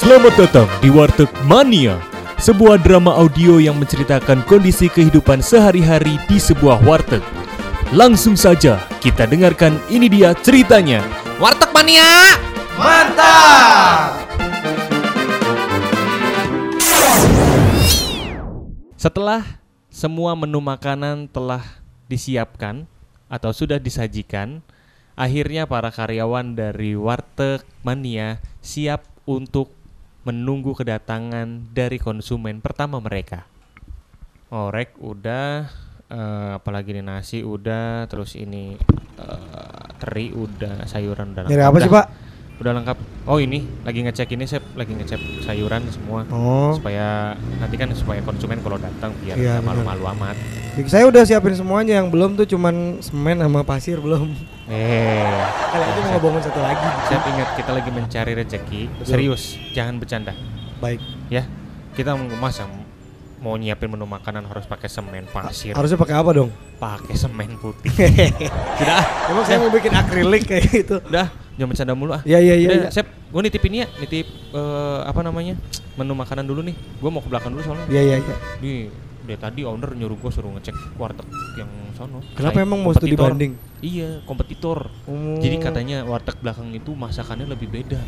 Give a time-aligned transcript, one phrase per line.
[0.00, 2.00] Selamat datang di Warteg Mania,
[2.40, 7.20] sebuah drama audio yang menceritakan kondisi kehidupan sehari-hari di sebuah warteg.
[7.92, 11.04] Langsung saja kita dengarkan ini dia ceritanya.
[11.36, 12.32] Warteg Mania.
[18.96, 19.44] Setelah
[19.92, 21.60] semua menu makanan telah
[22.08, 22.88] disiapkan
[23.28, 24.64] atau sudah disajikan,
[25.12, 29.79] akhirnya para karyawan dari Warteg Mania siap untuk
[30.24, 33.48] menunggu kedatangan dari konsumen pertama mereka.
[34.50, 35.70] Orek udah,
[36.10, 38.74] eh, apalagi ini nasi udah, terus ini
[39.16, 41.48] eh, teri udah, sayuran udah.
[41.48, 41.96] Nyari apa sih, Dah.
[41.96, 42.06] Pak?
[42.60, 42.98] Udah lengkap.
[43.24, 48.20] Oh ini lagi ngecek ini, saya lagi ngecek sayuran semua Oh, supaya nanti kan supaya
[48.20, 49.64] konsumen kalau datang biar nggak benar.
[49.64, 50.36] malu-malu amat.
[50.84, 54.28] saya udah siapin semuanya yang belum tuh cuman semen sama pasir belum.
[54.68, 55.40] Eh,
[55.72, 56.88] Kali aja mau ngebangun satu lagi.
[57.06, 58.80] saya ingat kita lagi mencari rezeki.
[58.92, 59.08] Betul.
[59.08, 60.32] Serius, jangan bercanda.
[60.78, 61.00] Baik.
[61.28, 61.48] Ya,
[61.96, 62.68] kita mau masa
[63.40, 66.50] mau nyiapin menu makanan harus pakai semen pasir, Harusnya pakai apa dong?
[66.76, 67.88] pakai semen putih.
[68.80, 69.04] Sudah, ah.
[69.28, 70.96] Emang saya mau bikin akrilik kayak gitu.
[71.02, 71.28] udah,
[71.60, 72.22] jangan bercanda mulu ah.
[72.24, 72.68] Iya iya iya.
[72.72, 72.88] Iya.
[72.88, 75.60] Sep, gue nitip ini ya, nitip eh, apa namanya
[76.00, 76.72] menu makanan dulu nih.
[76.96, 77.84] Gue mau ke belakang dulu soalnya.
[77.92, 78.36] Iya iya iya.
[78.64, 78.88] Nih,
[79.28, 81.28] dari tadi owner nyuruh gue suruh ngecek warteg
[81.60, 82.24] yang sono.
[82.32, 83.52] Kenapa emang mau studi banding?
[83.84, 84.88] Iya, kompetitor.
[85.04, 85.36] Oh.
[85.36, 88.00] Jadi katanya warteg belakang itu masakannya lebih beda.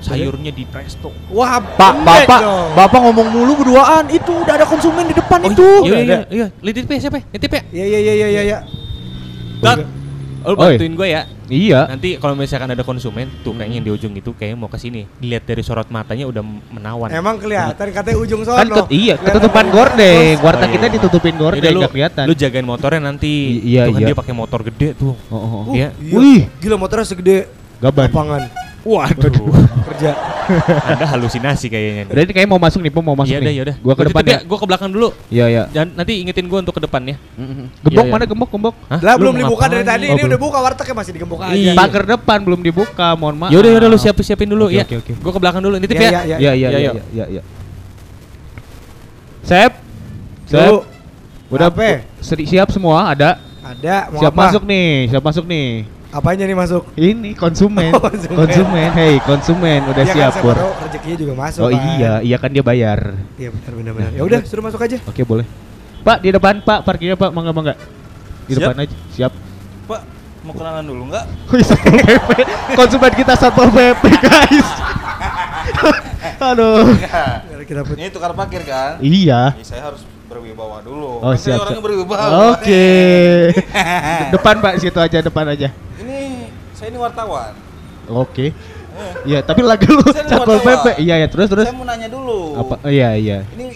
[0.00, 1.08] Sayurnya di presto.
[1.32, 2.68] Wah, Pak, pendek bapak, dong.
[2.76, 4.04] bapak ngomong mulu berduaan.
[4.12, 5.68] Itu udah ada konsumen di depan itu.
[5.88, 6.46] iya, iya, iya.
[6.60, 7.20] Nitip ya siapa?
[7.32, 7.62] Nitip ya?
[7.72, 8.58] Iya iya iya iya iya.
[10.46, 10.54] Iya.
[10.54, 11.22] Bang, lu bantuin gue ya.
[11.46, 11.80] Iya.
[11.88, 15.06] Nanti kalau misalkan ada konsumen, tuh kayaknya yang di ujung itu kayaknya mau ke sini.
[15.16, 17.08] Dilihat dari sorot matanya udah menawan.
[17.10, 18.58] Emang kelihatan katanya ujung sono.
[18.58, 19.74] Kan ket- iya, ketutupan ujung.
[19.74, 20.26] gordeng.
[20.32, 20.94] Terus- Warteg Oh, kita iya.
[20.94, 22.24] ditutupin gordeng Yaudah, lu, enggak kelihatan.
[22.26, 23.32] lu jagain motornya nanti.
[23.58, 24.08] I- iya, Tuh kan iya.
[24.10, 25.14] dia pakai motor gede tuh.
[25.26, 25.62] Oh, oh, oh.
[25.70, 25.88] Uh, Iya.
[25.98, 26.14] iya.
[26.14, 26.40] Wih.
[26.62, 27.46] Gila motornya segede
[27.78, 28.06] Gaban.
[28.06, 28.42] lapangan.
[28.86, 29.50] Waduh.
[29.90, 30.12] Kerja.
[30.90, 32.02] Anda halusinasi kayaknya.
[32.08, 33.46] Udah ini kayak mau masuk nih, Pom, mau masuk Iya nih.
[33.46, 33.76] dah, ya udah.
[33.82, 34.38] Gua ke depan ya.
[34.46, 35.08] Gua ke belakang dulu.
[35.28, 35.62] Iya, iya.
[35.70, 37.16] Dan nanti ingetin gua untuk ke depan ya.
[37.82, 38.30] Gembok Iya, mana iya.
[38.30, 38.74] gembok, gembok?
[38.88, 41.54] Lah Lu belum dibuka dari tadi, ini udah buka wartegnya masih digembok aja.
[41.54, 41.72] Iya.
[41.74, 43.50] Pagar depan belum dibuka, mohon maaf.
[43.50, 44.86] Yaudah yaudah lu siap siapin dulu ya.
[44.86, 45.12] oke, oke.
[45.20, 45.76] Gua ke belakang dulu.
[45.78, 46.10] Nitip Iya, ya.
[46.10, 46.36] iya, iya.
[46.38, 47.42] Iya, iya, Iya, iya, iya, iya.
[49.46, 49.72] Sep.
[50.46, 50.72] Sep.
[51.46, 51.70] Udah
[52.22, 53.38] siap semua, ada.
[53.66, 54.42] Ada mau Siap apa?
[54.46, 55.66] masuk nih, siap masuk nih.
[56.08, 56.82] Apanya nih masuk?
[56.94, 57.90] Ini konsumen.
[57.94, 58.36] Oh, konsumen.
[58.38, 58.88] konsumen.
[58.92, 60.56] Hey, konsumen udah Iya siap, kan, Pur.
[60.56, 61.60] rezekinya juga masuk.
[61.60, 61.82] Oh kan.
[61.92, 63.00] iya, iya kan dia bayar.
[63.34, 64.10] Iya benar benar benar.
[64.10, 64.48] Nah, Ya udah, bener.
[64.48, 64.96] suruh masuk aja.
[65.02, 65.46] Oke, boleh.
[66.00, 66.78] Pak, di depan, Pak.
[66.82, 67.30] Parkirnya, Pak.
[67.30, 67.74] Mangga, mangga.
[68.46, 68.62] Di Siap.
[68.62, 68.96] depan aja.
[69.12, 69.32] Siap.
[69.84, 70.00] Pak,
[70.42, 71.24] mau kenalan dulu nggak?
[71.68, 72.28] Satpol PP.
[72.74, 74.68] Konsumen kita Satpol PP, guys.
[76.48, 76.94] Aduh.
[77.66, 79.02] Kita Ini tukar parkir kan?
[79.02, 79.58] Iya.
[79.58, 81.18] Ini saya harus berwibawa dulu.
[81.18, 82.24] Oh, Kan saya siap, orangnya berwibawa.
[82.54, 82.86] Oke.
[84.30, 84.72] depan, Pak.
[84.78, 85.68] Situ aja, depan aja.
[86.76, 87.56] Saya ini wartawan.
[88.06, 88.52] Oke.
[88.96, 90.62] Eh, Iya, tapi lagu lu Satpol wartawan.
[90.62, 90.86] PP.
[91.00, 91.28] Iya, ya.
[91.28, 91.66] Terus, terus.
[91.66, 92.52] Saya mau nanya dulu.
[92.54, 92.74] Apa?
[92.78, 93.38] oh, Iya, iya.
[93.50, 93.72] Ini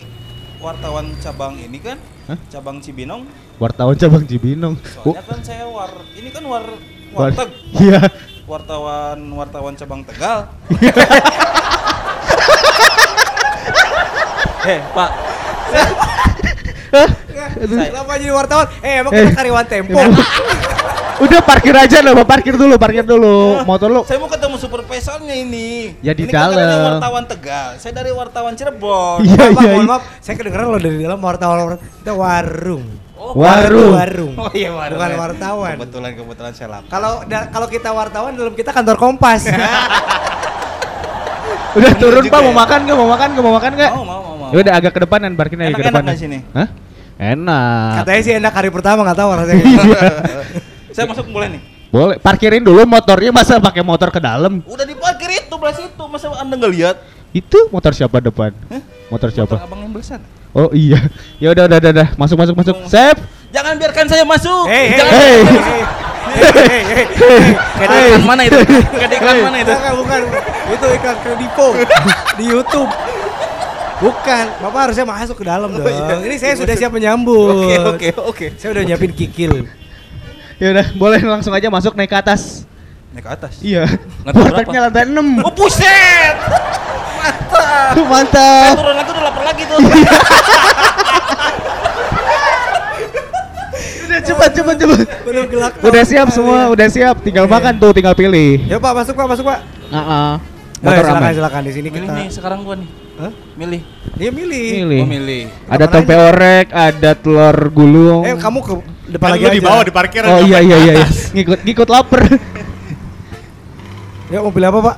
[0.58, 1.96] wartawan cabang ini kan?
[2.26, 2.38] Hah?
[2.48, 3.24] Cabang Cibinong.
[3.56, 4.76] Wartawan cabang Cibinong.
[5.00, 6.64] Oh, Soalnya kan saya war ini kan war
[7.12, 7.48] war- warteg.
[7.74, 8.00] Iya.
[8.44, 10.48] Wartawan wartawan cabang Tegal.
[14.60, 15.10] Eh, Pak.
[16.90, 18.66] Kenapa jadi wartawan?
[18.82, 19.22] Eh emang Eh.
[19.24, 19.98] kita karyawan Tempo.
[21.20, 23.60] Udah parkir aja lo, parkir dulu, parkir dulu.
[23.68, 24.00] Motor lu.
[24.08, 25.92] Saya mau ketemu supervisornya ini.
[26.00, 26.96] Ya, di ini kan dari dalam.
[26.96, 27.76] wartawan Tegal.
[27.76, 29.20] Saya dari wartawan Cirebon.
[29.28, 29.52] Iya, iya.
[29.52, 29.90] mohon iya.
[29.92, 32.84] maaf, saya kedengeran lo dari dalam wartawan kita warung.
[33.20, 33.92] Oh, Warung.
[33.92, 34.32] Warung.
[34.40, 34.96] Oh iya warung.
[34.96, 35.74] Bukan wartawan.
[35.76, 36.88] Kebetulan kebetulan saya lapar.
[36.88, 39.44] Kalau kalau kita wartawan dalam kita kantor Kompas.
[41.70, 42.56] Udah turun Pak, mau ya.
[42.64, 42.96] makan nggak?
[42.98, 43.44] Mau makan nggak?
[43.44, 43.92] Mau makan nggak?
[43.92, 44.29] Mau mau mau mau.
[44.50, 46.06] Ya udah agak ke depanan, parkirnya agak ke depanan.
[46.10, 46.38] nggak sini?
[46.54, 46.68] Hah?
[47.20, 47.92] Enak.
[48.02, 49.64] Katanya sih enak hari pertama nggak tahu rasanya.
[50.96, 51.62] Saya masuk boleh nih.
[51.90, 54.62] Boleh, parkirin dulu motornya masa pakai motor ke dalam.
[54.62, 56.96] Udah diparkir itu belah situ, masa anda nggak lihat?
[57.34, 58.54] Itu motor siapa depan?
[59.10, 59.58] Motor siapa?
[59.58, 60.26] Motor abang yang belah sana.
[60.50, 60.98] Oh iya.
[61.38, 62.08] Ya udah udah udah, udah.
[62.18, 62.74] masuk masuk masuk.
[62.90, 63.18] Sep.
[63.50, 64.66] Jangan biarkan saya masuk.
[64.66, 65.30] Hei, hei, Jangan hei.
[65.30, 66.00] biarkan saya masuk.
[66.30, 68.58] Kayak di iklan mana itu?
[69.10, 69.74] Iklan mana itu?
[69.74, 70.20] Bukan, bukan.
[70.70, 71.66] Itu iklan kredivo
[72.38, 72.90] di YouTube.
[74.00, 75.84] Bukan, Bapak harusnya masuk ke dalam dong.
[76.24, 77.68] Ini saya sudah siap menyambut.
[77.68, 78.46] Oke oke oke.
[78.56, 79.68] Saya udah nyiapin kikil.
[80.56, 82.64] Ya udah, boleh langsung aja masuk naik ke atas.
[83.12, 83.52] Naik ke atas.
[83.60, 83.84] Iya.
[84.24, 85.44] Lantai Wartegnya lantai 6.
[85.44, 86.34] Oh buset.
[87.20, 87.92] Mantap.
[87.92, 88.72] Saya Mantap.
[88.74, 89.78] turun lagi udah lapar lagi tuh.
[94.10, 94.98] Udah cepat cepat cepat.
[95.22, 95.72] Udah gelak.
[95.80, 97.22] Udah siap semua, udah siap.
[97.22, 97.52] Tinggal Iya.
[97.52, 98.58] makan tuh, tinggal pilih.
[98.66, 99.58] Ya Pak, masuk Pak, masuk Pak.
[99.86, 100.30] Heeh.
[100.80, 101.32] Motor Motor silakan, aman.
[101.36, 102.10] silakan di sini kita.
[102.10, 102.88] nih sekarang gua nih.
[103.20, 103.32] Hah?
[103.54, 103.80] Milih.
[104.16, 104.68] Dia milih.
[104.80, 105.00] Milih.
[105.04, 105.42] Oh milih.
[105.66, 108.22] Ada Kapan tempe orek, ada telur gulung.
[108.24, 108.72] Eh, kamu ke
[109.10, 109.52] depan Kan lagi aja.
[109.52, 110.28] di bawah di parkiran.
[110.30, 111.04] Oh iya iya iya, iya.
[111.04, 111.28] atas?
[111.30, 112.22] ngikut ngikut lapar.
[114.30, 114.96] Ya mau pilih apa Pak?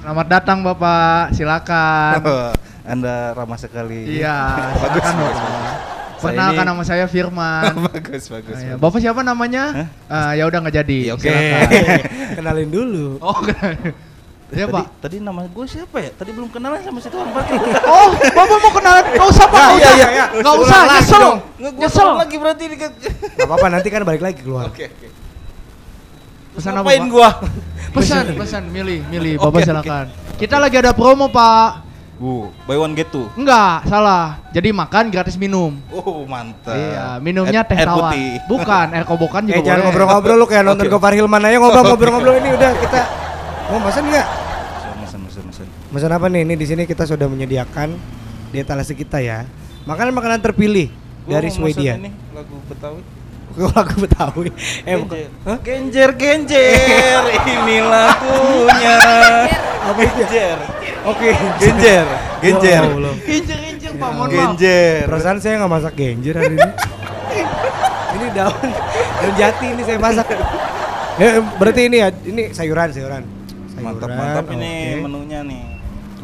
[0.00, 2.18] Selamat datang Bapak, silakan.
[2.92, 4.18] Anda ramah sekali.
[4.18, 4.36] Iya,
[4.82, 5.52] bagus, silakan bagus, Bapak.
[5.54, 6.20] bagus.
[6.20, 7.62] Perkenalkan ini- nama saya Firman.
[7.88, 8.56] bagus, bagus.
[8.56, 8.68] Ah, ya.
[8.74, 8.80] bagus.
[8.80, 9.64] Bapak siapa namanya?
[10.08, 10.98] Ah, ya udah nggak jadi.
[11.06, 11.28] Iya, oke.
[11.28, 12.00] Silakan.
[12.34, 13.06] Kenalin dulu.
[13.20, 13.72] Oh, kenal.
[14.54, 14.86] Ya, tadi, Pak.
[15.02, 16.10] tadi nama gue siapa ya?
[16.14, 17.58] Tadi belum kenalan sama si tukang parkir.
[17.90, 19.04] Oh, Bapak mau kenalan?
[19.10, 19.58] Nggak usah, Pak.
[19.58, 19.94] Nggak iya, usah.
[19.98, 20.26] iya, iya.
[20.38, 21.24] Nggak usah, nyesel.
[21.58, 22.08] Nyesel.
[22.14, 24.70] lagi berarti di Gak apa-apa nanti kan balik lagi keluar.
[24.70, 25.08] Oke, oke.
[26.54, 27.06] Pesan apa, Pak?
[27.10, 27.30] gua?
[27.90, 29.42] Pesan, pesan, milih, milih.
[29.42, 30.06] Bapak silakan.
[30.38, 31.82] Kita lagi ada promo, Pak.
[32.14, 33.26] Bu, buy one get two.
[33.34, 34.38] Enggak, salah.
[34.54, 35.74] Jadi makan gratis minum.
[35.90, 36.78] Oh, mantap.
[36.78, 38.14] Iya, minumnya teh air tawar.
[38.14, 38.38] putih.
[38.46, 40.94] Bukan, air kobokan juga Eh jangan ngobrol-ngobrol lu kayak nonton Oke.
[40.94, 43.00] Gopar Hilman aja ngobrol-ngobrol-ngobrol ini udah kita
[43.66, 44.43] mau pesan nggak?
[45.94, 46.42] Pesan apa nih?
[46.42, 47.94] Ini di sini kita sudah menyediakan
[48.50, 49.46] di etalase kita ya.
[49.86, 50.90] Makanan-makanan terpilih
[51.22, 51.94] Gua dari Swedia.
[51.94, 53.02] Ini lagu Betawi.
[53.54, 54.50] Gue lagu Betawi.
[54.82, 55.16] Eh bukan.
[55.62, 56.10] Genjer.
[56.10, 57.22] Genjer, genjer,
[57.54, 58.98] ini lagunya.
[59.86, 60.14] Apa itu?
[60.18, 60.58] Genjer.
[61.06, 61.30] Oke.
[61.62, 62.06] Genjer,
[62.42, 62.82] genjer.
[62.82, 63.14] Ya Allah.
[63.22, 64.28] Injek-injek, Pak, maaf.
[64.34, 65.06] Genjer.
[65.06, 66.70] Perasaan saya nggak masak genjer hari ini.
[68.18, 68.68] ini daun
[69.22, 70.26] daun jati ini saya masak.
[71.22, 73.22] Ya, berarti ini ya, ini sayuran, sayuran.
[73.70, 73.94] Sayuran.
[73.94, 75.06] Mantap, mantap ini oke.
[75.06, 75.73] menunya nih.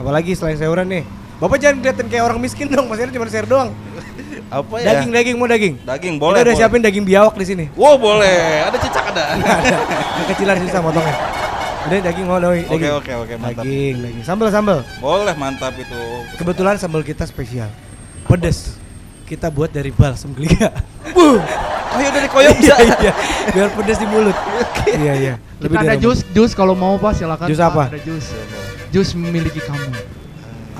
[0.01, 1.05] Apalagi selain sayuran nih.
[1.37, 3.73] Bapak jangan kelihatan kayak orang miskin dong, masih cuma share doang.
[4.49, 4.97] Apa ya?
[4.97, 5.75] Daging, daging mau daging.
[5.79, 6.41] Daging Kita boleh.
[6.41, 6.59] udah boleh.
[6.59, 7.65] siapin daging biawak di sini.
[7.77, 8.65] Wow, boleh.
[8.67, 9.25] Ada cicak ada.
[10.17, 11.17] Yang kecilan sisa potongnya.
[11.81, 13.63] Udah daging mau doi, Oke, oke, oke, mantap.
[13.63, 14.25] Daging, daging.
[14.25, 14.79] Sambal, sambal.
[14.99, 16.01] Boleh, mantap itu.
[16.35, 17.69] Kebetulan sambal kita spesial.
[18.25, 18.80] Pedes.
[19.31, 20.75] Kita buat dari balsam geliga.
[21.15, 21.39] Buh.
[21.95, 22.75] Ayo dari koyok bisa.
[22.83, 23.13] Iya, iya.
[23.55, 24.35] Biar pedes di mulut.
[24.91, 25.35] Iya, iya.
[25.63, 27.47] Kita ada jus, jus kalau mau Pak silakan.
[27.47, 27.85] Jus Pak, apa?
[27.95, 28.27] Ada jus.
[28.91, 29.87] Jus memiliki kamu.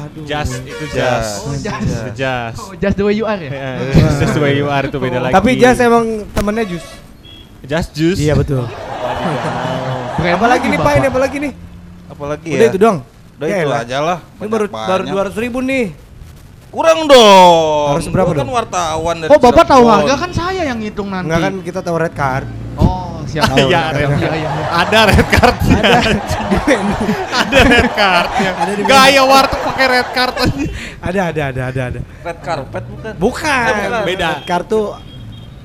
[0.03, 0.25] Aduh.
[0.27, 0.99] Just itu Jas.
[0.99, 1.31] just.
[1.47, 1.91] Oh, just.
[1.95, 2.59] Itu just.
[2.59, 3.51] Oh, just the way you are ya.
[3.55, 3.71] Ya,
[4.19, 5.35] just the way you are itu beda lagi.
[5.35, 6.85] Tapi Jas emang temennya jus.
[7.71, 8.19] just juice.
[8.19, 8.67] Iya betul.
[10.19, 11.53] Brand Apalagi nih Pak, ini apalagi nih?
[12.11, 12.71] Apalagi Udah ya?
[12.75, 12.99] itu doang.
[13.39, 14.19] Udah Ya itu aja lah.
[14.43, 15.13] Ini baru baru banyak.
[15.15, 16.10] dua ratus ribu nih.
[16.71, 17.87] Kurang dong.
[17.99, 18.55] Harus berapa kan dong?
[18.55, 21.27] wartawan dari Oh, Bapak tahu harga kan saya yang ngitung nanti.
[21.27, 22.47] Enggak kan kita tahu red card.
[22.79, 23.51] Oh, siap.
[23.51, 24.51] Tahu, Iya, red Iya, iya, iya.
[24.71, 25.79] Ada red cardnya.
[25.83, 25.99] Ada.
[27.43, 27.91] Ada red
[28.79, 30.35] di Gaya warteg pakai red card.
[31.03, 32.01] Ada ada ada ada ada.
[32.07, 33.13] Red carpet bukan?
[33.19, 33.73] Bukan.
[34.07, 34.29] Beda.
[34.39, 34.87] Red card tuh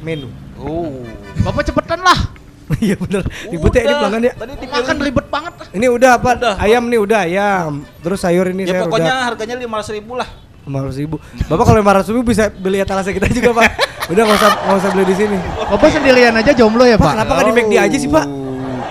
[0.02, 0.34] menu.
[0.58, 1.06] Oh.
[1.46, 2.34] Bapak cepetan lah.
[2.82, 3.22] Iya bener.
[3.46, 4.34] Ribet ya ini pelanggan ya.
[4.34, 5.54] Tadi Makan ribet banget.
[5.70, 6.30] Ini udah apa?
[6.34, 6.56] Udah.
[6.58, 7.86] Ayam nih udah ayam.
[8.02, 10.26] Terus sayur ini Ya saya pokoknya udah harganya lima ratus ribu lah.
[10.66, 11.16] Lima ratus ribu.
[11.46, 13.70] Bapak kalau lima ratus ribu bisa beli etalase kita juga pak.
[14.10, 15.38] Udah nggak usah nggak usah beli di sini.
[15.70, 17.14] Bapak sendirian aja jomblo ya, Pak Pak?
[17.18, 18.26] kenapa nggak di McD aja sih pak?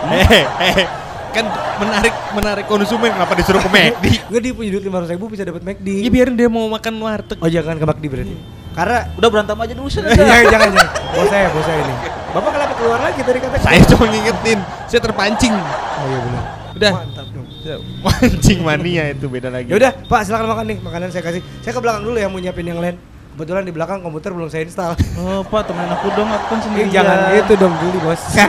[0.04, 0.86] Eh, eh,
[1.34, 1.44] kan
[1.82, 4.04] menarik menarik konsumen kenapa disuruh ke McD?
[4.30, 5.88] Nggak dia punya duit lima ratus ribu bisa dapat McD.
[6.06, 7.38] Ya biarin dia mau makan warteg.
[7.42, 8.34] Oh jangan ke McD berarti.
[8.74, 9.98] Karena Udah berantem aja dulu sih.
[10.02, 10.88] jangan jangan jangan.
[11.14, 11.94] Bos saya bos saya ini.
[12.34, 13.56] Bapak kenapa keluar lagi tadi kata?
[13.62, 14.58] Saya cuma ngingetin,
[14.90, 15.54] saya terpancing.
[15.54, 16.42] Oh iya benar.
[16.74, 16.92] Udah.
[16.98, 17.33] Mantap.
[18.04, 19.68] Mancing mania itu beda lagi.
[19.68, 20.78] Ya udah, Pak silakan makan nih.
[20.78, 21.40] Makanan saya kasih.
[21.60, 22.96] Saya ke belakang dulu ya mau nyiapin yang lain.
[23.34, 24.94] Kebetulan di belakang komputer belum saya install.
[25.16, 26.94] Oh, Pak, temenin aku dong, aku kan Eh, sendirian.
[26.94, 28.22] jangan gitu dong dulu, Bos.
[28.30, 28.46] ya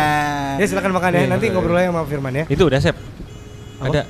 [0.60, 1.18] ya silakan makan ya.
[1.18, 1.54] Iya, Nanti iya.
[1.56, 2.44] ngobrol aja sama Firman ya.
[2.44, 2.92] Itu udah, Sep.
[2.92, 3.88] Apa?
[3.88, 4.00] Ada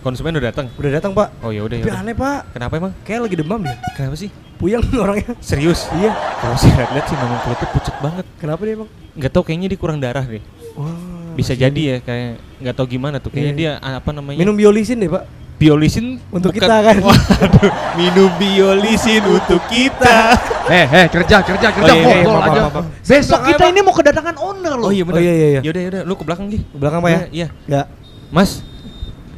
[0.00, 0.66] konsumen udah datang.
[0.74, 1.28] Udah datang, Pak.
[1.46, 1.94] Oh ya udah ya.
[1.94, 2.58] Aneh, Pak.
[2.58, 2.92] Kenapa emang?
[3.06, 3.78] Kayak lagi demam dia.
[3.94, 4.34] Kenapa sih?
[4.58, 5.30] Puyeng orangnya.
[5.38, 5.86] Serius?
[5.94, 6.10] Iya.
[6.42, 8.26] Kalau saya lihat sih memang kulitnya pucat banget.
[8.42, 8.90] Kenapa dia, Bang?
[9.14, 10.42] Nggak tahu kayaknya dia kurang darah deh.
[10.74, 11.17] Wah.
[11.38, 13.30] Bisa jadi ya kayak nggak tahu gimana tuh.
[13.30, 13.72] Kayaknya Iya.
[13.78, 14.38] dia apa namanya?
[14.38, 15.24] Minum biolisin deh, Pak.
[15.54, 16.96] biolisin Untuk bukan- kita kan.
[17.06, 20.16] Waduh, minum biolisin untuk kita.
[20.68, 22.60] Eh, eh, kerja, kerja, kerja, Oh, iya, iya, maaf, aja.
[22.60, 22.86] maaf, maaf.
[23.00, 23.72] Besok kita apa?
[23.72, 24.86] ini mau kedatangan owner loh.
[24.86, 25.18] Oh iya benar.
[25.18, 25.60] iya, iya, iya.
[25.64, 26.60] Yaudah yaudah, lu ke belakang Gi.
[26.60, 27.16] Ke belakang, Pak ya?
[27.16, 27.48] Iya, iya.
[27.64, 27.82] Ya.
[28.28, 28.60] Mas,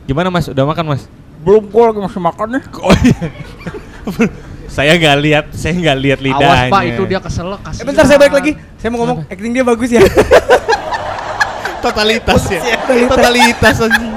[0.04, 0.50] gimana Mas?
[0.50, 1.06] Udah makan Mas?
[1.40, 2.62] Belum kok lagi masih makan nih.
[2.82, 3.18] Oh iya.
[4.66, 6.50] saya nggak lihat, saya nggak lihat lidahnya.
[6.50, 8.52] Awas Pak, itu dia keselak Eh bentar saya balik lagi.
[8.74, 10.02] Saya mau ngomong acting dia bagus ya.
[11.80, 12.60] Totalitas ya.
[12.60, 13.10] Totalitas.
[13.16, 14.12] totalitas anjing.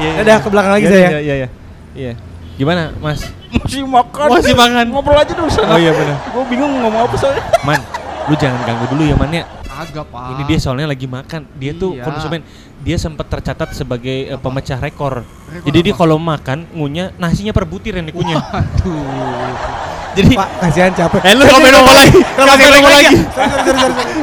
[0.00, 0.10] Iya.
[0.22, 1.08] Udah, ke belakang lagi Iya, saya.
[1.08, 1.48] Iya, iya, iya.
[1.92, 2.12] Iya.
[2.54, 3.20] Gimana, Mas?
[3.50, 4.26] Masih makan.
[4.30, 4.84] Masih makan.
[4.92, 5.74] Ngobrol aja dulu sana.
[5.74, 6.16] Oh iya benar.
[6.30, 7.42] Gue bingung ngomong apa soalnya.
[7.64, 7.80] Man,
[8.28, 9.44] lu jangan ganggu dulu ya, Man ya.
[9.70, 10.36] Agak, Pak.
[10.36, 11.40] Ini dia soalnya lagi makan.
[11.56, 12.04] Dia tuh Iya.
[12.04, 12.40] konsumen.
[12.80, 15.24] Dia sempat tercatat sebagai eh, pemecah rekor.
[15.24, 16.00] Rekor Jadi dia apa?
[16.00, 18.40] kalau makan ngunyah nasinya per butir yang dikunyah.
[18.40, 19.52] Aduh.
[20.10, 21.20] Jadi Pak, kasihan capek.
[21.22, 22.18] Eh lu komen apa lagi?
[22.18, 23.16] Komen apa lagi?
[23.30, 24.22] Sorry, sorry, sorry, sorry.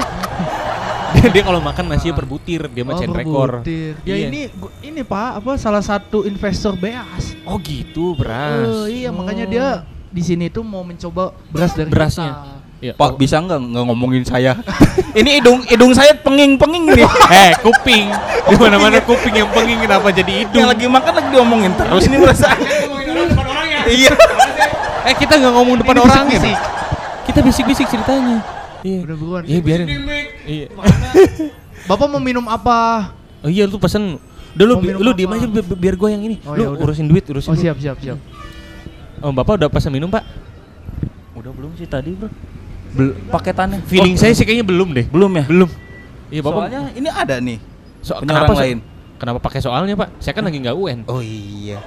[1.18, 3.50] Dia, dia kalau makan nasinya per butir, dia Oh, mecahin rekor.
[3.62, 4.30] Dia Iya.
[4.30, 4.42] ini
[4.82, 7.34] ini Pak, apa salah satu investor beas.
[7.44, 8.66] Oh gitu, beras.
[8.66, 9.66] Oh, iya, makanya dia
[10.08, 12.32] di sini tuh mau mencoba beras dari Berasnya.
[12.32, 12.56] kita.
[12.78, 12.94] Ya.
[12.94, 14.54] Pak bisa nggak nggak ngomongin saya?
[15.18, 17.10] Ini hidung hidung saya penging penging nih.
[17.34, 18.06] Eh, kuping.
[18.46, 20.62] Di mana-mana kuping yang penging kenapa jadi hidung?
[20.62, 22.54] Yang lagi makan lagi diomongin terus ini merasa.
[23.88, 24.14] Iya.
[25.04, 26.38] Eh, kita nggak ngomong depan orang ya.
[26.38, 26.58] bisik-bisik.
[27.26, 28.38] Kita bisik-bisik ceritanya.
[28.82, 29.00] Iya.
[29.04, 29.42] Udah buruan.
[29.44, 29.88] Iya, biarin.
[30.44, 30.68] Iya.
[31.90, 33.12] Bapak mau minum apa?
[33.40, 34.18] Oh iya, lu pesen
[34.54, 36.36] Udah lu, minum lu diem aja bi- bi- biar gue yang ini.
[36.44, 37.64] Oh, lu ya urusin duit, urusin Oh duit.
[37.64, 38.18] siap siap siap.
[39.20, 40.26] Oh, Bapak udah pesan minum, Pak?
[41.34, 42.30] Udah belum sih tadi, Bro?
[42.90, 43.86] Bel paketannya.
[43.86, 45.06] Feeling Oh, saya sih kayaknya belum deh.
[45.08, 45.46] belum ya?
[45.46, 45.70] Belum.
[46.28, 46.62] Iya, Bapak.
[46.66, 47.58] Soalnya ini ada nih.
[48.02, 48.80] So- punya kenapa orang so- lain.
[49.18, 50.22] Kenapa pakai soalnya, Pak?
[50.22, 51.00] Saya kan lagi nggak UN.
[51.10, 51.82] Oh iya.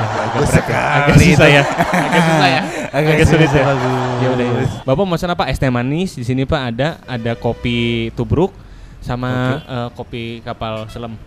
[0.00, 0.80] agak berat ya.
[0.80, 1.62] Agak susah ya.
[1.66, 2.60] Agak susah ya.
[2.90, 3.64] Agak Agak sulit ya.
[3.66, 4.18] bagus.
[4.22, 4.46] Ya udah.
[4.46, 4.66] ya.
[4.82, 5.44] Bapak mau pesan apa?
[5.50, 6.10] Es teh manis.
[6.14, 8.54] Di sini Pak ada ada kopi tubruk
[9.02, 11.18] sama eh, kopi kapal selam.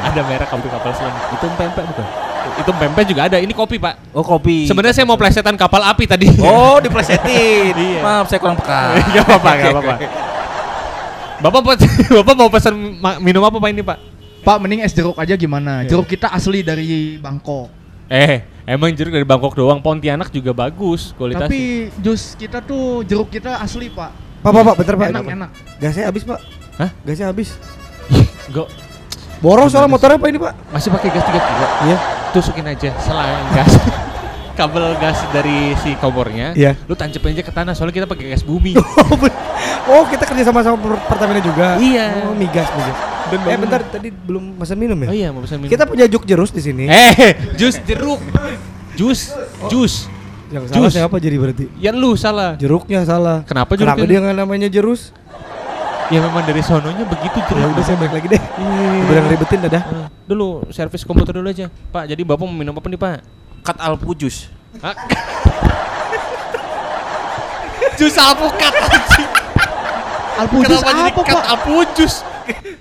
[0.00, 1.14] ada merek kopi kapal selam.
[1.34, 2.06] Itu pempek bukan?
[2.56, 3.36] Itu pempek juga ada.
[3.36, 4.16] Ini kopi, Pak.
[4.16, 4.64] Oh kopi.
[4.64, 6.26] Sebenarnya saya mau plesetan kapal api tadi.
[6.40, 7.74] Oh diplesetin.
[7.82, 8.00] Iya.
[8.00, 8.96] Maaf saya kurang peka.
[9.14, 9.94] Gak apa-apa, gak apa-apa.
[11.40, 11.60] Bapak
[12.12, 12.74] Bapak mau pesan
[13.20, 14.09] minum apa Pak ini, Pak?
[14.40, 15.84] Pak mending es jeruk aja gimana?
[15.84, 17.68] Jeruk kita asli dari Bangkok.
[18.08, 19.84] Eh, emang jeruk dari Bangkok doang.
[19.84, 21.46] Pontianak juga bagus kualitasnya.
[21.46, 21.60] Tapi
[22.00, 24.10] jus kita tuh jeruk kita asli pak.
[24.40, 25.06] Pak, pak, pak, bentar pak.
[25.12, 25.50] Enak enak.
[25.76, 26.40] Gasnya habis pak.
[26.80, 26.90] Hah?
[27.04, 27.52] Gasnya habis.
[28.56, 28.68] Gak
[29.40, 30.52] Boros soal motornya pak ini pak.
[30.72, 31.66] masih pakai gas 3 kilo.
[31.88, 31.96] Iya.
[32.32, 33.72] Tusukin aja selang gas.
[34.58, 36.56] Kabel gas dari si kompornya.
[36.56, 36.80] Iya.
[36.88, 38.72] Lu tancapin aja ke tanah soalnya kita pakai gas bumi.
[39.90, 41.76] Oh, oh, kita kerja sama sama Per- Pertamina juga.
[41.76, 42.30] Iya.
[42.30, 43.19] Oh, migas, migas.
[43.30, 45.08] Dan Eh bentar, tadi belum pesan minum ya?
[45.08, 45.70] Oh iya, mau pesan minum.
[45.70, 46.84] Kita punya juk jerus di sini.
[46.90, 48.18] Eh, jus jeruk.
[48.98, 49.30] Jus,
[49.70, 50.10] jus.
[50.50, 50.92] Yang salah jus.
[50.98, 51.64] siapa jadi berarti?
[51.78, 52.58] Ya lu salah.
[52.58, 53.46] Jeruknya salah.
[53.46, 54.10] Kenapa Kenapa jeruknya?
[54.10, 55.14] dia nggak namanya jerus?
[56.10, 57.62] Ya memang dari sononya begitu jeruk.
[57.62, 58.42] Ya udah saya balik lagi deh.
[58.42, 59.06] Iya.
[59.06, 59.82] Udah ngeribetin dadah.
[59.86, 61.70] Eh, dulu servis komputer dulu aja.
[61.70, 63.22] Pak, jadi Bapak mau minum apa nih, Pak?
[63.62, 64.50] Kat alpujus.
[64.82, 64.98] Hah?
[68.00, 69.30] jus alpukat anjing.
[70.40, 71.44] Alpujus Kenapa jadi kat pak?
[71.52, 72.14] alpujus?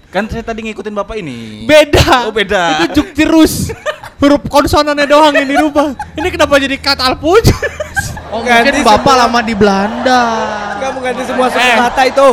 [0.09, 1.63] Kan saya tadi ngikutin bapak ini.
[1.63, 2.25] Beda.
[2.25, 2.81] Oh, beda.
[2.81, 3.69] Itu juk tirus.
[4.17, 5.93] Huruf konsonannya doang yang dirubah.
[6.17, 7.55] Ini kenapa jadi kat alpujus?
[8.29, 9.23] Oh Ganti mungkin bapak semua.
[9.25, 10.21] lama di Belanda.
[10.75, 11.77] Enggak mau ganti semua suku Eh.
[11.79, 12.27] kata itu.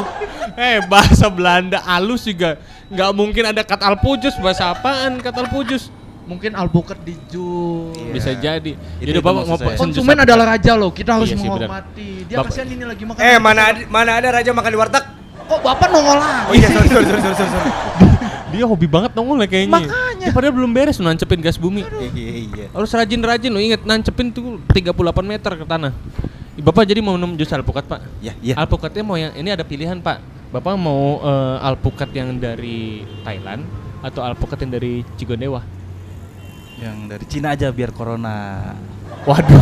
[0.56, 2.56] eh, bahasa Belanda halus juga
[2.86, 4.34] nggak mungkin ada kat alpujus.
[4.36, 5.88] Bahasa apaan kat alpujus?
[6.26, 7.14] Mungkin alpukat di.
[7.30, 8.10] Iya.
[8.10, 8.74] Bisa jadi.
[8.74, 11.70] Itu- Jadi itu Bapak mau Konsumen adalah raja loh, kita harus Iya sih, benar.
[11.70, 12.08] menghormati.
[12.26, 13.20] Dia Bapak- kasihan ini lagi makan.
[13.22, 15.04] Eh mana ada, mana ada raja makan di warteg?
[15.46, 16.42] Kok bapak nongol lagi?
[16.50, 17.50] Oh iya sorry sorry sorry sorry.
[17.50, 17.70] sorry.
[18.54, 19.74] Dia hobi banget nongol ya kayaknya.
[19.78, 20.26] Makanya.
[20.26, 21.82] Dia padahal belum beres nancepin gas bumi.
[22.14, 22.66] Iya iya.
[22.74, 25.92] Harus rajin-rajin lo inget nancepin tuh 38 meter ke tanah.
[26.56, 28.00] Bapak jadi mau minum jus alpukat pak?
[28.24, 28.54] Iya iya.
[28.56, 30.24] Alpukatnya mau yang ini ada pilihan pak.
[30.50, 33.66] Bapak mau eh, alpukat yang dari Thailand
[34.00, 35.60] atau alpukat yang dari Cigondewa?
[36.80, 38.72] Yang dari Cina aja biar corona.
[39.26, 39.58] Waduh,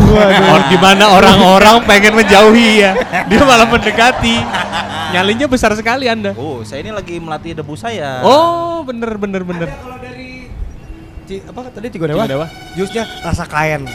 [0.53, 2.93] Or- gimana orang-orang pengen menjauhi ya?
[3.27, 4.37] Dia malah mendekati.
[5.15, 6.35] Nyalinya besar sekali anda.
[6.35, 8.19] Oh, saya ini lagi melatih debu saya.
[8.21, 9.69] Oh, bener bener bener.
[9.71, 10.51] Ada kalau dari
[11.25, 12.27] Ci, apa tadi Cigodewa?
[12.27, 12.47] Cigodewa.
[12.75, 13.87] Jusnya rasa kain.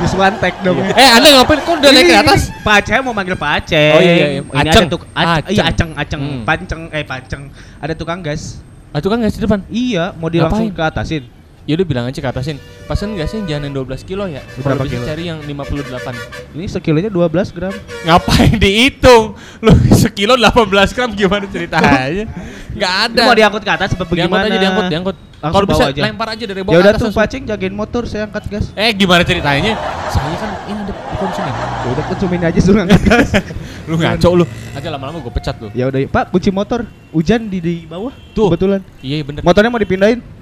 [0.00, 0.80] Jus one take dong.
[0.80, 1.60] Eh, anda ngapain?
[1.60, 2.42] Kok udah naik ke atas?
[2.64, 3.90] Pak Aceh mau manggil Pak Aceh.
[3.92, 4.40] Oh, iya, iya, iya.
[4.42, 4.82] Ini Aceng.
[4.82, 5.66] ada tuk Iya Aceng.
[5.68, 6.42] aceng aceng Hmm.
[6.42, 7.42] panceng eh panceng.
[7.78, 8.64] Ada tukang gas.
[8.90, 9.60] Ah, itu kan nggak di depan.
[9.68, 11.22] Iya, mau dilangsung ke atasin.
[11.64, 12.60] Ya udah bilang aja ke atasin.
[12.84, 14.44] Pesan gasnya jangan yang 12 kilo ya.
[14.60, 15.04] Berapa bisa kilo?
[15.08, 16.52] cari yang 58.
[16.60, 17.72] Ini sekilonya 12 gram.
[18.04, 19.32] Ngapain dihitung?
[19.64, 19.72] Lu
[20.04, 22.28] sekilo 18 gram gimana ceritanya?
[22.76, 23.22] Enggak ada.
[23.24, 24.44] Mau diangkut ke atas apa diangkut bagaimana?
[24.44, 25.16] aja, diangkut, diangkut.
[25.44, 26.00] Kalau bisa aja.
[26.04, 27.08] lempar aja dari bawah Ya udah tuh.
[27.16, 28.64] Pacing jagain motor saya angkat gas.
[28.76, 29.72] Eh gimana ceritanya?
[30.12, 31.52] Saya kan ini ada konsumen.
[31.56, 33.28] Ya udah konsumen aja suruh angkat gas.
[33.88, 34.44] lu ngaco lu.
[34.72, 35.68] Nanti lama-lama gue pecat lu.
[35.72, 36.84] ya udah, Pak, kunci motor.
[37.12, 38.12] Hujan di, di bawah.
[38.36, 38.52] Tuh.
[38.52, 38.84] Kebetulan.
[39.00, 39.40] Iya iya, bener.
[39.40, 40.33] Motornya mau dipindahin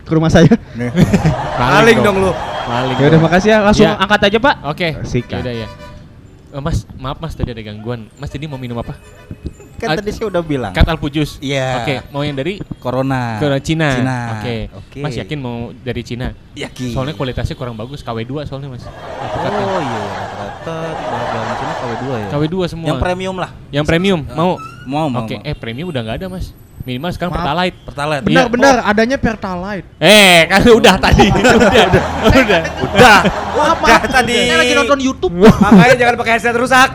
[0.00, 0.48] Ke rumah saya.
[1.60, 2.30] Maling dong lu.
[2.64, 2.96] Maling.
[2.96, 3.96] Ya udah makasih ya, langsung Ya.
[3.96, 4.54] angkat aja, Pak.
[4.66, 4.88] Oke.
[4.98, 5.68] Asik, Ya udah ya.
[6.48, 8.08] Eh, mas, maaf mas tadi ada gangguan.
[8.16, 8.96] Mas jadi mau minum apa?
[9.78, 10.72] Kan Ad- tadi saya udah bilang.
[10.74, 11.38] Kat alpujus.
[11.38, 11.84] Iya.
[11.84, 13.38] Oke, mau yang dari Corona.
[13.38, 13.94] ke Cina.
[13.94, 14.18] Cina.
[14.34, 14.56] Oke.
[14.74, 14.98] Oke.
[14.98, 16.34] Mas yakin mau dari Cina?
[16.58, 16.90] Yakin.
[16.90, 18.82] Soalnya kualitasnya kurang bagus KW2 soalnya Mas.
[18.82, 18.90] Oh
[19.78, 20.02] iya,
[20.34, 20.76] rata-rata
[21.54, 22.26] Cina KW2 ya.
[22.32, 22.86] KW2 semua.
[22.90, 23.50] Yang premium lah.
[23.70, 24.58] Yang premium mau?
[24.82, 25.22] Mau mau.
[25.22, 25.46] Oke, mau.
[25.46, 26.50] eh premium udah nggak ada Mas.
[26.88, 27.44] Minimal sekarang Maaf.
[27.44, 27.76] Pertalite.
[27.84, 28.24] Pertalite.
[28.24, 28.24] Iya.
[28.24, 29.86] Benar-benar adanya Pertalite.
[30.00, 31.28] Eh, kan udah tadi.
[31.36, 31.72] udah.
[32.32, 32.62] Udah.
[32.96, 33.18] Udah.
[33.60, 34.48] Udah tadi.
[34.48, 35.36] Saya lagi nonton YouTube.
[35.36, 36.88] Makanya jangan pakai headset rusak.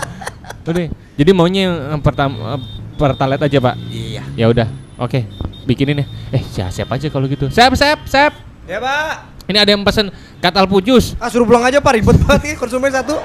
[0.68, 0.86] Udah.
[1.16, 2.60] Jadi maunya yang pertama
[3.00, 3.74] Pertalite aja, Pak.
[3.88, 4.22] Iya.
[4.36, 4.68] Ya udah.
[5.00, 5.24] Oke.
[5.64, 6.06] Bikinin ya.
[6.36, 7.48] Eh, siap aja kalau gitu.
[7.48, 8.32] Siap, siap, siap.
[8.68, 9.32] ya pak.
[9.50, 10.06] Ini ada yang pesen
[10.38, 11.18] katal pujus.
[11.18, 13.18] Ah suruh pulang aja pak ribet banget ya konsumen satu.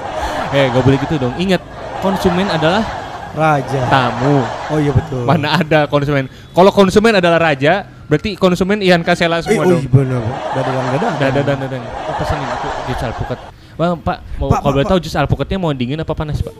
[0.50, 1.34] Eh, gak boleh gitu dong.
[1.38, 1.62] Ingat,
[2.02, 2.82] konsumen adalah
[3.38, 3.80] Raja.
[3.86, 4.42] tamu.
[4.68, 5.22] Oh iya betul.
[5.22, 6.26] Mana ada konsumen?
[6.50, 7.72] Kalau konsumen adalah raja,
[8.04, 9.80] berarti konsumen Ian Kasela Eh, semua oh dong.
[9.80, 10.22] iya benar.
[10.52, 11.14] Dadang dadang.
[11.16, 11.78] Dadah dan dadah.
[12.04, 13.38] Oh, pesenin itu jus alpukat.
[13.72, 16.50] Bang, Pak, mau kalau boleh tahu jus alpukatnya mau dingin apa panas, Pak?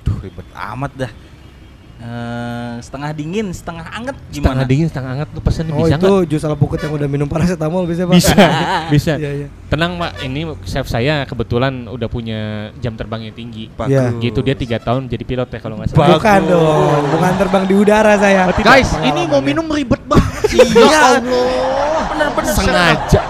[0.00, 1.10] Duh ribet amat dah.
[2.00, 4.64] Eh, setengah dingin, setengah anget Setengah gimana?
[4.64, 6.28] dingin, setengah hangat lu pesen Oh bisa itu nggak?
[6.32, 8.16] jus alpukat yang udah minum paracetamol bisa pak?
[8.16, 8.34] Bisa,
[8.96, 9.12] bisa.
[9.20, 9.48] Iya iya.
[9.68, 13.68] Tenang pak, ini chef saya kebetulan udah punya jam terbang yang tinggi.
[13.84, 14.16] Iya.
[14.16, 16.16] Gitu dia tiga tahun jadi pilot ya kalau nggak salah.
[16.16, 18.48] Bukan dong, bukan terbang di udara saya.
[18.48, 20.56] Guys, ini mau minum ribet banget sih.
[20.72, 21.20] Ya Allah.
[22.16, 23.20] Bener-bener sengaja.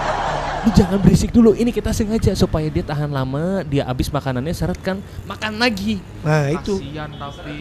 [0.61, 1.57] Lu jangan berisik dulu.
[1.57, 5.97] Ini kita sengaja supaya dia tahan lama, dia habis makanannya seret kan makan lagi.
[6.21, 6.77] Nah itu.
[6.77, 7.57] Kasihan tapi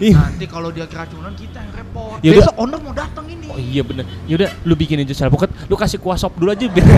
[0.00, 0.16] Ih.
[0.16, 2.16] nanti kalau dia keracunan kita yang repot.
[2.24, 3.52] Ya Besok owner mau datang ini.
[3.52, 4.08] Oh iya bener.
[4.24, 6.84] Yaudah, lu bikinin jus alpukat, lu kasih kuah sop dulu aja biar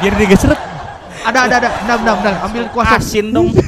[0.00, 0.60] biar dia gak seret.
[1.26, 1.70] Ada ada ada.
[1.82, 2.34] Bentar bentar bentar.
[2.46, 3.02] Ambil kuah sop.
[3.02, 3.50] asin dong.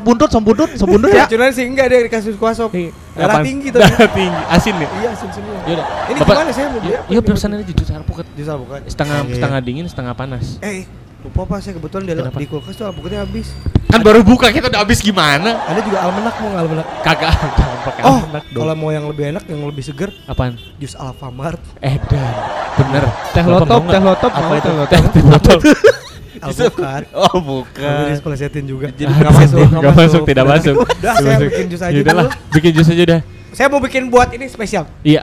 [0.00, 0.70] Buntut, sop buntut
[1.08, 1.24] ya.
[1.24, 2.72] Keracunan sih enggak dia dikasih kuah sop.
[3.12, 3.80] Darah tinggi tapi.
[3.80, 4.42] Darah tinggi.
[4.48, 4.88] Asin ya?
[4.96, 5.54] Iya asin semua.
[5.62, 5.86] Yaudah.
[6.04, 7.28] Ini Bapak- gimana saya mau beli Ya, apa Iya ini?
[7.28, 8.26] pesan aja jus alpukat.
[8.32, 8.80] Jus alpukat.
[8.86, 9.34] Setengah Iya, iya.
[9.36, 10.44] setengah dingin, setengah panas.
[10.58, 10.82] Eh,
[11.20, 13.48] lupa pak saya kebetulan di, di kulkas tuh alpukatnya habis.
[13.86, 15.62] Kan baru buka kita udah habis gimana?
[15.62, 16.86] Ada juga almenak mau nggak almenak?
[17.00, 18.60] Kagak jangan pakai Oh, almanac dong.
[18.60, 20.58] kalau mau yang lebih enak, yang lebih seger, Apaan?
[20.76, 21.62] jus Alfamart.
[21.78, 22.34] Edan.
[22.74, 23.04] Bener.
[23.30, 24.70] Teh Bapak lotop, teh lotop, Apa itu?
[24.90, 25.58] teh lotop.
[26.44, 27.02] Alpukat.
[27.16, 28.04] Oh bukan.
[28.10, 28.86] displesetin juga.
[28.88, 29.80] Jadi Nggak nggak masuk, masuk.
[29.80, 30.74] nggak masuk, tidak masuk.
[30.84, 31.46] Udah, saya masuk.
[31.48, 32.26] bikin jus aja dulu.
[32.52, 33.20] bikin jus aja udah.
[33.50, 34.84] Saya mau bikin buat ini spesial.
[35.00, 35.22] Iya.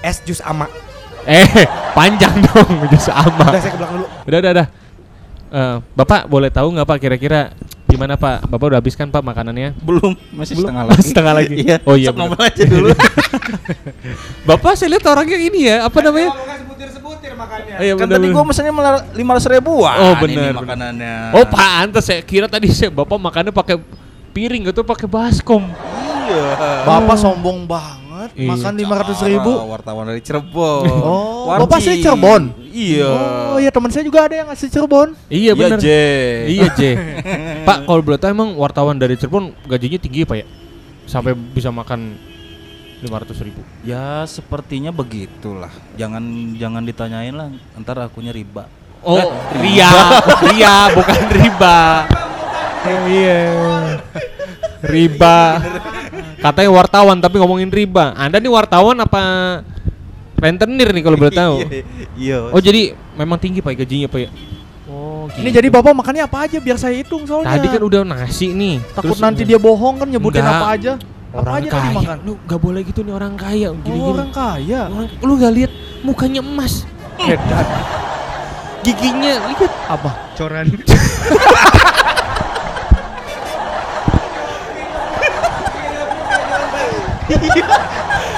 [0.00, 0.70] Es jus ama.
[1.22, 1.42] Eh,
[1.92, 3.50] panjang dong jus ama.
[3.50, 4.06] Udah saya ke belakang dulu.
[4.24, 4.66] Udah, udah, udah.
[5.46, 7.40] Eh, Bapak boleh tahu nggak Pak kira-kira
[7.86, 8.46] gimana Pak?
[8.46, 9.74] Bapak udah habis kan Pak makanannya?
[9.78, 10.68] Belum, masih Belum?
[10.70, 11.02] setengah lagi.
[11.04, 11.54] Setengah lagi.
[11.56, 11.76] Iya.
[11.82, 12.90] Oh iya, ngomong aja dulu.
[14.42, 16.30] Bapak saya lihat orangnya ini ya, apa namanya?
[17.46, 17.74] Makannya.
[17.78, 18.72] Oh, iya, kan bener, tadi gua mesennya
[19.14, 19.96] lima ratus ribuan.
[20.02, 20.52] Oh, bener.
[20.58, 21.14] makanannya.
[21.38, 23.78] Oh pantes saya kira tadi saya Bapak makannya pakai
[24.34, 25.62] piring gitu pakai baskom.
[26.26, 26.46] Iya.
[26.84, 28.30] Bapak sombong banget.
[28.34, 28.50] Iya.
[28.52, 29.50] Makan lima ratus ribu.
[29.70, 30.84] wartawan dari Cirebon.
[31.06, 31.60] Oh, Warji.
[31.62, 32.42] Bapak asli Cirebon?
[32.74, 33.10] Iya.
[33.54, 35.14] Oh iya teman saya juga ada yang asli Cirebon.
[35.30, 35.78] Iya benar.
[35.78, 35.88] J.
[36.50, 36.80] Iya J.
[37.68, 40.46] Pak kalau boleh tahu emang wartawan dari Cirebon gajinya tinggi ya, Pak ya?
[41.06, 42.18] Sampai bisa makan
[42.98, 43.60] lima ratus ribu.
[43.82, 45.68] Ya sepertinya begitulah.
[45.94, 46.22] Jangan
[46.54, 47.48] jangan ditanyain lah.
[47.76, 48.66] Ntar akunya riba.
[49.00, 49.22] Oh,
[49.54, 49.92] ria,
[50.42, 51.78] ria bukan riba.
[53.06, 53.42] iya.
[54.82, 55.38] Riba.
[56.38, 58.14] Katanya wartawan tapi ngomongin riba.
[58.14, 59.22] Anda nih wartawan apa
[60.36, 61.54] rentenir nih kalau boleh tahu?
[62.14, 62.50] Iya.
[62.50, 64.30] Oh jadi memang tinggi pak gajinya pak ya?
[64.86, 67.52] Oh Ini jadi bapak makannya apa aja biar saya hitung soalnya.
[67.52, 68.78] Tadi kan udah nasi nih.
[68.90, 70.56] takut Terus- nanti dia bohong kan nyebutin Enggak.
[70.56, 70.92] apa aja.
[71.36, 71.96] Apa orang aja tadi kaya.
[72.00, 72.16] makan?
[72.24, 74.80] Lu gak boleh gitu nih orang kaya gini Oh, orang kaya.
[74.88, 76.88] Orang, lu gak lihat mukanya emas.
[77.20, 77.66] Edan.
[78.80, 80.10] Giginya lihat Apa?
[80.32, 80.66] Coran.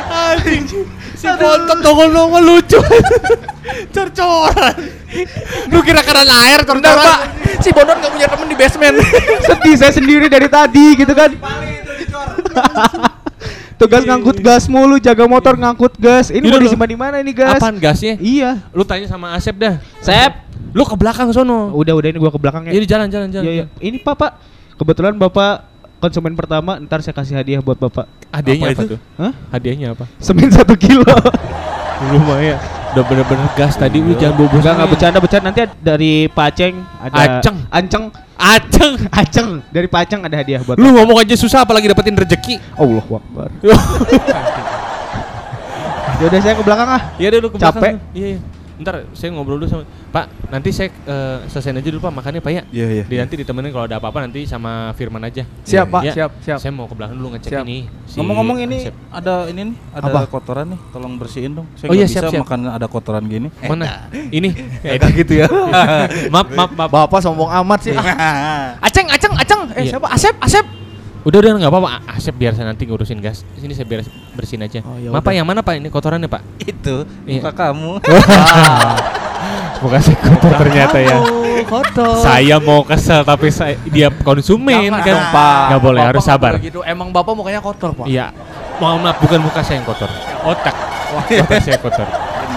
[0.09, 0.87] anjing.
[1.19, 2.79] Si bontot nongol-nongol lucu.
[3.91, 4.77] Cor-coran.
[5.73, 7.27] Lu kira karena air cor-coran.
[7.59, 8.97] si Bondon gak punya temen di basement.
[9.51, 11.35] Sedih saya sendiri dari tadi gitu kan.
[13.79, 16.35] Tugas ngangkut gas mulu, jaga motor ngangkut gas.
[16.35, 17.63] Ini mau disimpan di mana ini gas?
[17.63, 18.19] Apaan gasnya?
[18.19, 18.67] Iya.
[18.75, 19.79] Lu tanya sama Asep dah.
[20.03, 20.35] Sep.
[20.75, 21.71] Lu ke belakang sono.
[21.73, 22.75] Udah udah ini gua ke belakang ya.
[22.75, 23.45] Jadi jalan jalan jalan.
[23.47, 23.65] Iya iya.
[23.79, 24.33] Ini Pak.
[24.79, 25.67] Kebetulan Bapak
[25.99, 28.07] konsumen pertama, ntar saya kasih hadiah buat Bapak.
[28.31, 28.95] Hadiahnya Apa apa, itu?
[28.95, 29.01] tuh?
[29.19, 29.33] Hah?
[29.51, 30.05] Hadiahnya apa?
[30.23, 31.07] Semen satu kilo.
[32.15, 32.78] Lumayan.
[32.89, 36.75] Udah bener-bener gas tadi lu jangan bobo Enggak enggak bercanda bercanda nanti dari Pak Aceng
[37.05, 37.57] ada Aceng.
[37.69, 38.05] Anceng
[38.39, 38.93] Aceng.
[39.21, 42.57] Aceng dari Pak Aceng ada hadiah buat Lu ngomong aja susah apalagi dapetin rezeki.
[42.77, 43.49] Allah Akbar.
[46.19, 47.03] Ya udah saya ke belakang ah.
[47.15, 47.79] Iya deh lu ke belakang.
[47.79, 47.95] Capek.
[48.11, 48.39] Iya iya.
[48.79, 50.25] Ntar saya ngobrol dulu sama Pak.
[50.49, 52.63] Nanti saya eh, selesaiin aja dulu Pak makannya Pak ya.
[52.71, 53.05] Iya iya.
[53.05, 55.43] Di nanti ditemenin kalau ada apa-apa nanti sama Firman aja.
[55.63, 55.83] Siap, Iya.
[55.85, 56.13] Pak, Iya.
[56.15, 56.59] siap, siap.
[56.59, 57.65] Saya mau ke belakang dulu ngecek Siap.
[57.65, 57.79] ini.
[58.05, 58.95] si Ngomong-ngomong ini Asep.
[59.11, 60.21] ada ini nih, ada Apa?
[60.25, 61.67] kotoran nih, tolong bersihin dong.
[61.75, 62.43] Saya Oh iya, siap, bisa siap.
[62.43, 63.49] makan ada kotoran gini.
[63.61, 64.09] Mana?
[64.31, 64.55] ini.
[64.83, 65.47] Kayak gitu ya.
[66.33, 66.89] maaf, maaf, maaf.
[66.89, 67.93] Bapak sombong amat sih.
[67.93, 68.79] Ah.
[68.81, 69.61] Aceng, Aceng, Aceng.
[69.75, 69.91] Eh Iya.
[69.93, 70.07] siapa?
[70.09, 70.65] Asep, Asep.
[71.21, 71.89] Udah udah nggak apa-apa.
[72.09, 73.43] Asep biar saya nanti ngurusin gas.
[73.55, 74.81] Sini saya beres bersihin aja.
[74.81, 75.35] Oh, ya Maaf Pak, udah.
[75.35, 75.75] yang mana Pak?
[75.77, 76.43] Ini kotorannya Pak.
[76.61, 77.39] Itu Iya.
[77.39, 77.91] muka kamu.
[79.79, 81.17] Bukan saya kotor ternyata ya.
[81.65, 82.19] Kotor.
[82.19, 85.17] Saya mau kesel tapi saya dia konsumen Jangan kan.
[85.31, 85.59] Pak.
[85.69, 86.53] Nggak boleh, Bapak harus sabar.
[86.53, 86.81] boleh gitu.
[86.83, 88.07] Emang Bapak mukanya kotor, Pak.
[88.07, 88.35] Iya.
[88.79, 90.11] Mohon maaf, bukan muka saya yang kotor.
[90.45, 90.75] Otak.
[91.15, 92.07] Otak saya kotor.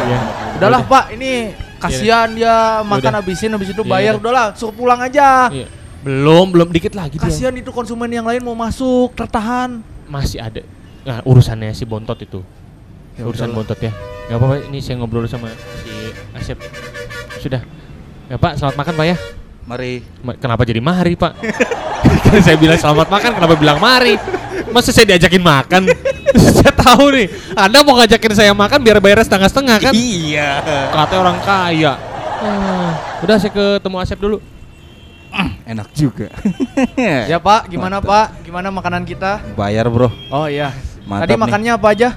[0.02, 0.19] Iya.
[0.58, 1.06] Udahlah, Pak.
[1.13, 1.32] Ini
[1.78, 3.19] kasihan dia makan Udah.
[3.19, 4.21] habisin habis itu Iya, bayar udah.
[4.21, 5.50] udahlah suruh pulang aja.
[5.50, 5.65] Iya.
[6.01, 7.25] Belum, belum dikit lagi dia.
[7.29, 9.85] Kasihan itu konsumen yang lain mau masuk tertahan.
[10.09, 10.65] Masih ada.
[11.05, 12.41] Nah, urusannya si Bontot itu.
[13.17, 13.57] Ya Urusan udahlah.
[13.61, 13.91] Bontot ya.
[14.29, 15.93] Gak apa-apa, ini saya ngobrol sama si
[16.33, 16.57] Asep.
[17.37, 17.61] Sudah.
[18.25, 19.17] Ya Pak, selamat makan Pak ya.
[19.61, 19.93] Mari.
[20.25, 21.33] Ma- Kenapa jadi mari Pak?
[22.25, 24.17] Kan saya bilang selamat makan, kenapa bilang mari?
[24.73, 25.85] Masa saya diajakin makan?
[26.57, 29.93] saya tahu nih, Anda mau ngajakin saya makan biar bayarnya setengah-setengah kan?
[29.93, 30.49] Iya.
[30.89, 31.93] Katanya orang kaya.
[32.41, 34.41] Ah, udah saya ketemu Asep dulu.
[35.65, 36.27] Enak juga.
[37.31, 38.43] Ya Pak, gimana Pak?
[38.43, 39.39] Gimana makanan kita?
[39.55, 40.11] Bayar bro.
[40.29, 40.75] Oh iya.
[41.07, 41.41] Mantap tadi nih.
[41.41, 42.09] makannya apa aja?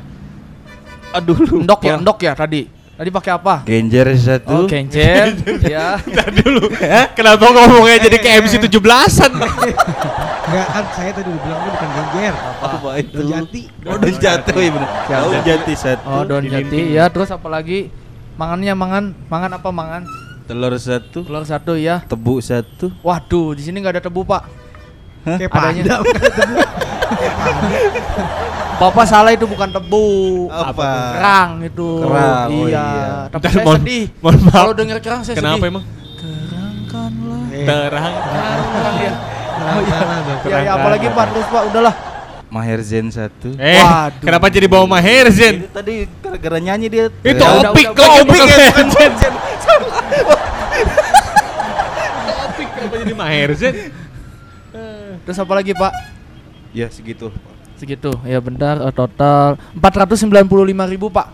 [1.14, 1.56] Aduh lu.
[1.64, 2.62] Endok ya, endok ya tadi.
[2.94, 3.54] Tadi pakai apa?
[3.66, 4.54] Genjer satu.
[4.54, 5.34] Oh, kencer.
[5.66, 5.98] ya.
[6.30, 6.70] dulu.
[7.18, 9.32] Kenapa ngomongnya jadi kayak MC 17-an?
[9.34, 12.34] Enggak kan saya tadi udah bilang bukan genjer.
[12.38, 13.18] Apa itu?
[13.18, 13.60] Daun jati.
[13.82, 14.88] Oh, daun jati iya bener.
[15.10, 16.06] Daun jati satu.
[16.06, 16.78] Oh, daun jati.
[16.94, 17.90] Ya, terus apa lagi?
[18.38, 20.02] Mangannya mangan, mangan apa mangan?
[20.44, 21.24] Telur satu.
[21.24, 22.04] Telur satu ya.
[22.04, 22.92] Tebu satu.
[23.00, 24.42] Waduh, di sini nggak ada tebu, Pak.
[25.24, 26.04] Kayak Adanya.
[28.74, 30.06] Bapak salah itu bukan tebu.
[30.50, 30.84] Apa?
[31.16, 31.88] Kerang itu.
[32.02, 32.84] Kerang, oh iya.
[32.84, 33.08] iya.
[33.30, 34.04] Tapi Bentar, saya mohon- sedih.
[34.18, 34.52] mohon maaf.
[34.52, 35.70] Kalau denger kerang saya Kenapa sedih.
[35.70, 35.84] emang?
[36.18, 37.42] Kerangkanlah.
[37.54, 38.12] Terang.
[38.12, 39.12] Kerang ya.
[39.54, 40.38] Kerang, kerang, dong.
[40.44, 41.94] Ya, ya apalagi Pak, terus Pak, udahlah.
[42.50, 43.50] Maher Zen satu.
[43.56, 44.22] Eh, Waduh.
[44.22, 45.64] kenapa jadi bawa Maher Zen?
[45.64, 47.04] Itu tadi gara-gara nyanyi dia.
[47.16, 49.32] Itu Ya, opik kok, opik ya, bukan Zen.
[53.14, 53.74] Jadi Maher Zen?
[55.22, 55.92] Terus apa lagi, Pak?
[56.74, 57.30] Ya segitu.
[57.78, 58.10] Segitu.
[58.26, 61.30] Ya bentar, eh, total 495.000 ribu Pak.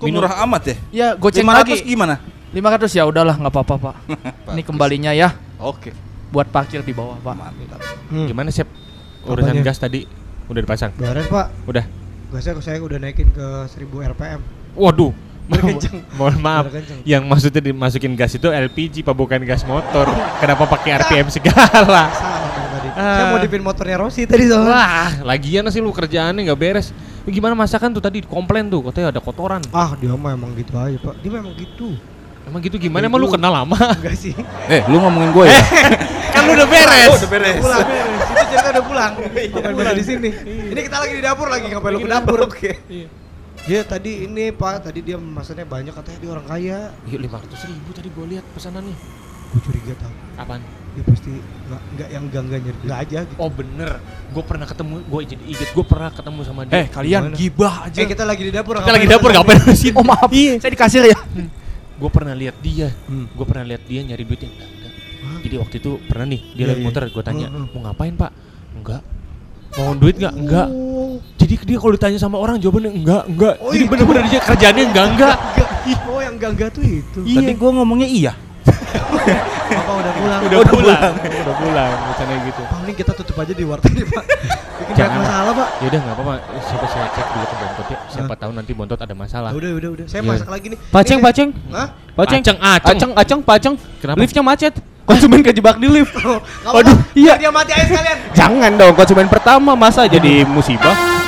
[0.00, 0.76] Kok murah amat ya?
[0.88, 1.92] Ya, goceng 500 lagi.
[1.92, 2.16] gimana?
[2.56, 3.96] 500 ya udahlah, nggak apa-apa, Pak.
[4.56, 5.92] Ini kembalinya ya Oke.
[6.32, 7.34] buat parkir di bawah, Pak.
[7.36, 7.80] Mantap.
[8.08, 8.24] Hmm.
[8.24, 8.64] Gimana, Sep?
[9.28, 9.68] Urusan Apanya?
[9.68, 10.08] gas tadi
[10.48, 10.96] udah dipasang?
[10.96, 11.52] Beres pak.
[11.68, 11.84] Udah.
[12.32, 14.40] Gasnya saya udah naikin ke 1000 RPM.
[14.72, 15.12] Waduh.
[15.50, 15.96] Udah kenceng.
[16.18, 16.64] Mohon maaf.
[16.70, 16.82] Udah.
[17.02, 20.06] Yang maksudnya dimasukin gas itu LPG pak bukan gas motor.
[20.42, 22.14] Kenapa pakai RPM segala?
[22.14, 22.88] Salah dong tadi.
[22.94, 23.04] Ah.
[23.18, 24.70] Saya modifin motornya Rossi tadi soalnya.
[24.70, 26.94] Wah, lagian sih lu kerjaannya nggak beres.
[27.26, 29.60] Lu Gimana masakan tuh tadi komplain tuh katanya ada kotoran.
[29.74, 31.18] Ah dia mah emang gitu aja pak.
[31.20, 31.98] Dia memang gitu.
[32.48, 33.04] Emang gitu gimana?
[33.04, 33.76] Emang lu kenal lama?
[34.00, 34.32] Enggak sih.
[34.66, 35.60] Eh, lu ngomongin gue ya?
[36.30, 37.10] kan lu udah beres.
[37.20, 37.60] udah beres.
[37.60, 38.26] Pulang beres.
[38.30, 39.12] Itu cerita udah pulang.
[39.20, 40.30] Ngapain pada di sini?
[40.72, 42.38] Ini kita lagi di dapur lagi ngapain lu ke dapur?
[42.48, 42.70] Oke.
[43.70, 46.78] Dia tadi ini pak, tadi dia pesannya banyak katanya dia orang kaya.
[47.06, 48.96] Iya lima ratus ribu tadi gue lihat pesanannya.
[49.54, 50.10] Gue curiga tau.
[50.34, 50.58] Apaan?
[50.90, 53.38] Dia pasti nggak nggak yang gangga nyari nggak aja gitu.
[53.38, 54.02] Oh bener,
[54.34, 56.82] gue pernah ketemu, gue jadi inget, gue pernah ketemu sama dia.
[56.82, 57.36] Eh, kalian Gimana?
[57.38, 57.98] gibah aja.
[58.02, 58.74] Eh kita lagi di dapur.
[58.74, 59.94] kita lagi dapur ngapain di sini?
[59.94, 60.26] Oh, maaf.
[60.34, 61.18] Saya di kasir ya.
[61.94, 63.30] Gue pernah lihat dia, Hmm.
[63.30, 64.92] gue pernah lihat dia nyari duitnya enggak, enggak.
[65.46, 66.86] Jadi waktu itu pernah nih dia Iya, lagi iya.
[66.90, 67.66] muter, gue tanya Hmm, hmm.
[67.70, 68.30] mau ngapain pak?
[68.74, 69.02] Enggak.
[69.78, 70.34] Mau duit nggak?
[70.34, 70.68] Enggak.
[70.74, 70.89] Oh.
[71.50, 73.54] Jadi dia kalau ditanya sama orang jawabannya enggak, enggak.
[73.58, 73.90] Oh, Jadi itu.
[73.90, 75.34] bener-bener dia kerjaannya enggak, enggak.
[75.34, 75.98] Enggak.
[76.06, 77.18] Oh yang gangga tuh itu.
[77.26, 78.32] Tadi gue ngomongnya iya.
[78.70, 80.40] Apa udah pulang?
[80.46, 82.62] Udah pulang, udah pulang, misalnya gitu.
[82.70, 84.24] Paling kita tutup aja di warteg nih pak.
[84.78, 85.10] Bikin Jangan.
[85.10, 85.68] banyak masalah pak.
[85.74, 87.98] Ya udah nggak apa-apa, coba saya cek dulu ke Bontot ya.
[88.06, 89.50] Siapa tahu nanti Bontot ada masalah.
[89.50, 90.04] Ya Udah udah udah.
[90.06, 90.30] Saya Iya.
[90.30, 90.78] masak lagi nih.
[90.90, 91.48] Paceng, paceng.
[91.70, 91.88] Hah?
[92.14, 92.40] Paceng.
[92.40, 92.90] Aceng, aceng.
[92.94, 93.74] Aceng, aceng, paceng.
[93.98, 94.18] Kenapa?
[94.22, 94.74] Liftnya macet.
[95.02, 96.14] Konsumen kejebak di lift.
[96.14, 96.92] Waduh, apa-apa.
[97.18, 97.34] iya.
[97.34, 98.16] Dia mati aja sekalian.
[98.30, 101.19] Jangan dong, konsumen pertama masa jadi musibah.